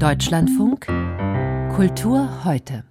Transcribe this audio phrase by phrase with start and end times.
[0.00, 0.86] Deutschlandfunk
[1.74, 2.84] Kultur heute.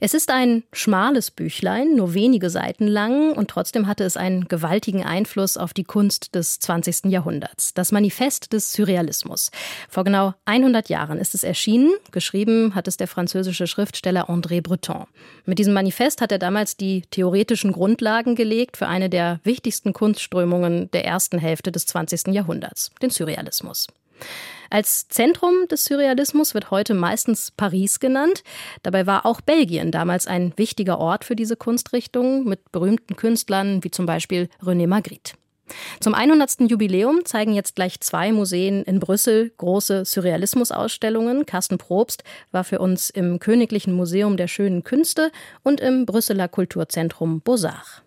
[0.00, 5.04] Es ist ein schmales Büchlein, nur wenige Seiten lang, und trotzdem hatte es einen gewaltigen
[5.04, 7.06] Einfluss auf die Kunst des 20.
[7.06, 7.74] Jahrhunderts.
[7.74, 9.50] Das Manifest des Surrealismus.
[9.88, 11.92] Vor genau 100 Jahren ist es erschienen.
[12.12, 15.06] Geschrieben hat es der französische Schriftsteller André Breton.
[15.46, 20.90] Mit diesem Manifest hat er damals die theoretischen Grundlagen gelegt für eine der wichtigsten Kunstströmungen
[20.92, 22.28] der ersten Hälfte des 20.
[22.28, 23.88] Jahrhunderts, den Surrealismus.
[24.70, 28.42] Als Zentrum des Surrealismus wird heute meistens Paris genannt.
[28.82, 33.90] Dabei war auch Belgien damals ein wichtiger Ort für diese Kunstrichtung mit berühmten Künstlern wie
[33.90, 35.32] zum Beispiel René Magritte.
[36.00, 36.70] Zum 100.
[36.70, 41.46] Jubiläum zeigen jetzt gleich zwei Museen in Brüssel große Surrealismus-Ausstellungen.
[41.46, 45.30] Carsten Probst war für uns im Königlichen Museum der Schönen Künste
[45.62, 48.02] und im Brüsseler Kulturzentrum Beaux-Arts.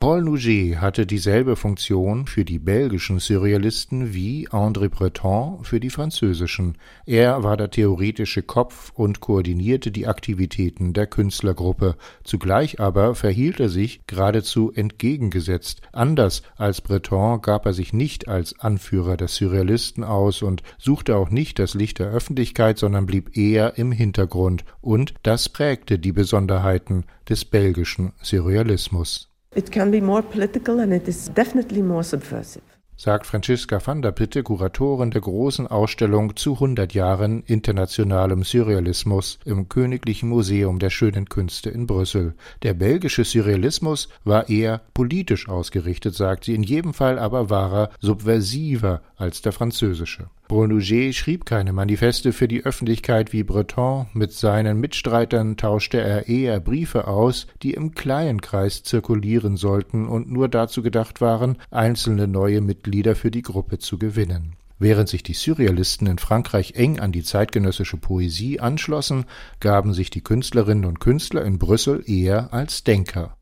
[0.00, 6.78] Paul Nouget hatte dieselbe Funktion für die belgischen Surrealisten wie André Breton für die französischen.
[7.04, 11.96] Er war der theoretische Kopf und koordinierte die Aktivitäten der Künstlergruppe.
[12.22, 15.82] Zugleich aber verhielt er sich geradezu entgegengesetzt.
[15.90, 21.30] Anders als Breton gab er sich nicht als Anführer der Surrealisten aus und suchte auch
[21.30, 24.64] nicht das Licht der Öffentlichkeit, sondern blieb eher im Hintergrund.
[24.80, 29.28] Und das prägte die Besonderheiten des belgischen Surrealismus.
[29.54, 32.62] It can be more political and it is definitely more subversive
[32.98, 39.68] sagt Franziska van der Pitte, Kuratorin der großen Ausstellung zu 100 Jahren internationalem Surrealismus im
[39.68, 42.34] Königlichen Museum der Schönen Künste in Brüssel.
[42.64, 47.90] Der belgische Surrealismus war eher politisch ausgerichtet, sagt sie, in jedem Fall aber war er
[48.00, 50.28] subversiver als der französische.
[50.48, 56.58] Brunouget schrieb keine Manifeste für die Öffentlichkeit wie Breton, mit seinen Mitstreitern tauschte er eher
[56.58, 62.62] Briefe aus, die im kleinen Kreis zirkulieren sollten und nur dazu gedacht waren, einzelne neue
[62.62, 64.56] Mitglieder für die Gruppe zu gewinnen.
[64.80, 69.26] Während sich die Surrealisten in Frankreich eng an die zeitgenössische Poesie anschlossen,
[69.60, 73.37] gaben sich die Künstlerinnen und Künstler in Brüssel eher als Denker.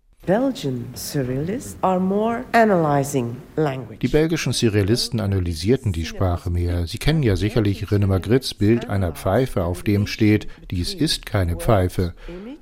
[4.02, 6.88] Die belgischen Surrealisten analysierten die Sprache mehr.
[6.88, 11.54] Sie kennen ja sicherlich René Magrittes Bild einer Pfeife, auf dem steht, dies ist keine
[11.54, 12.12] Pfeife.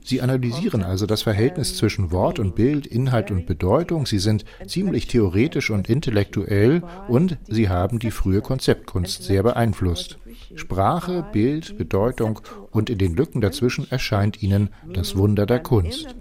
[0.02, 4.04] Sie analysieren also das Verhältnis zwischen Wort und Bild, Inhalt und Bedeutung.
[4.04, 10.18] Sie sind ziemlich theoretisch und intellektuell und sie haben die frühe Konzeptkunst sehr beeinflusst.
[10.54, 12.40] Sprache, Bild, Bedeutung
[12.70, 16.14] und in den Lücken dazwischen erscheint ihnen das Wunder der Kunst.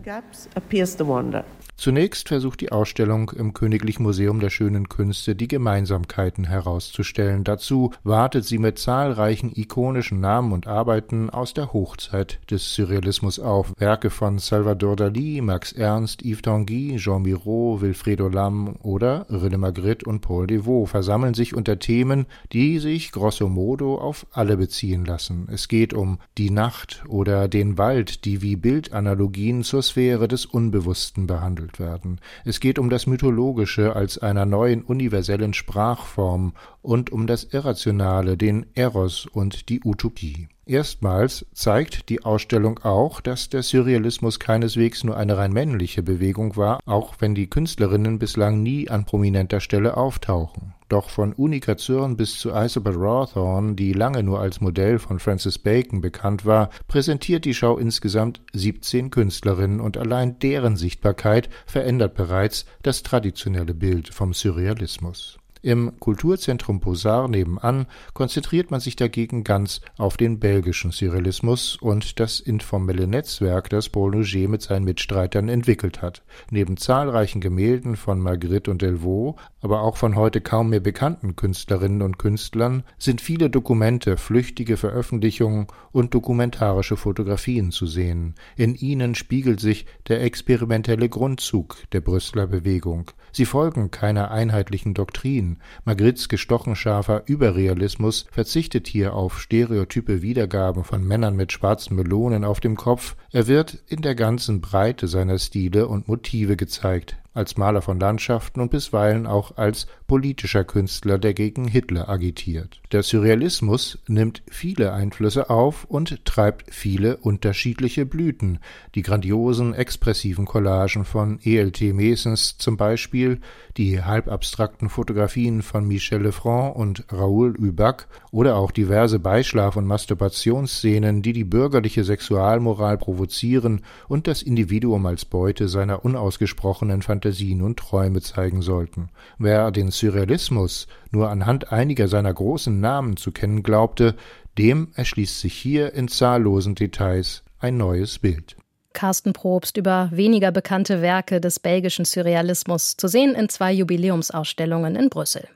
[1.75, 7.43] Zunächst versucht die Ausstellung im Königlichen Museum der Schönen Künste die Gemeinsamkeiten herauszustellen.
[7.43, 13.73] Dazu wartet sie mit zahlreichen ikonischen Namen und Arbeiten aus der Hochzeit des Surrealismus auf.
[13.77, 20.05] Werke von Salvador Dali, Max Ernst, Yves Tanguy, Jean Miro, Wilfredo Lam oder René Magritte
[20.05, 25.47] und Paul Devaux versammeln sich unter Themen, die sich grosso modo auf alle beziehen lassen.
[25.51, 31.25] Es geht um die Nacht oder den Wald, die wie Bildanalogien zur Sphäre des Unbewussten
[31.25, 32.19] behandelt werden.
[32.45, 38.65] Es geht um das Mythologische als einer neuen universellen Sprachform und um das Irrationale, den
[38.75, 40.47] Eros und die Utopie.
[40.65, 46.79] Erstmals zeigt die Ausstellung auch, dass der Surrealismus keineswegs nur eine rein männliche Bewegung war,
[46.85, 50.72] auch wenn die Künstlerinnen bislang nie an prominenter Stelle auftauchen.
[50.93, 55.57] Doch von Unica Zürn bis zu Isabel Rawthorne, die lange nur als Modell von Francis
[55.57, 62.67] Bacon bekannt war, präsentiert die Schau insgesamt 17 Künstlerinnen und allein deren Sichtbarkeit verändert bereits
[62.83, 65.39] das traditionelle Bild vom Surrealismus.
[65.65, 72.41] Im Kulturzentrum Posar nebenan konzentriert man sich dagegen ganz auf den belgischen Surrealismus und das
[72.41, 76.21] informelle Netzwerk, das Paul Nouget mit seinen Mitstreitern entwickelt hat.
[76.51, 82.01] Neben zahlreichen Gemälden von Magritte und Delvaux, aber auch von heute kaum mehr bekannten Künstlerinnen
[82.01, 88.35] und Künstlern, sind viele Dokumente, flüchtige Veröffentlichungen und dokumentarische Fotografien zu sehen.
[88.57, 93.11] In ihnen spiegelt sich der experimentelle Grundzug der Brüsseler Bewegung.
[93.31, 95.52] Sie folgen keiner einheitlichen Doktrin,
[95.85, 102.59] Magrittes gestochen scharfer Überrealismus verzichtet hier auf stereotype Wiedergaben von Männern mit schwarzen Melonen auf
[102.59, 107.81] dem Kopf, er wird in der ganzen Breite seiner Stile und Motive gezeigt als Maler
[107.81, 112.81] von Landschaften und bisweilen auch als politischer Künstler, der gegen Hitler agitiert.
[112.91, 118.59] Der Surrealismus nimmt viele Einflüsse auf und treibt viele unterschiedliche Blüten.
[118.93, 121.93] Die grandiosen, expressiven Collagen von E.L.T.
[121.93, 123.41] Mesens zum Beispiel,
[123.77, 131.23] die halbabstrakten Fotografien von Michel Lefranc und Raoul Hubac oder auch diverse Beischlaf- und Masturbationsszenen,
[131.23, 137.79] die die bürgerliche Sexualmoral provozieren und das Individuum als Beute seiner unausgesprochenen Fantasie Fantasien und
[137.79, 139.09] Träume zeigen sollten.
[139.37, 144.15] Wer den Surrealismus nur anhand einiger seiner großen Namen zu kennen glaubte,
[144.57, 148.57] dem erschließt sich hier in zahllosen Details ein neues Bild.
[148.91, 155.09] Carsten Probst über weniger bekannte Werke des belgischen Surrealismus, zu sehen in zwei Jubiläumsausstellungen in
[155.09, 155.47] Brüssel.